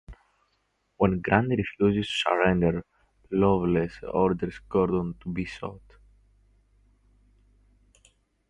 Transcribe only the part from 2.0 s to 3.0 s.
to surrender,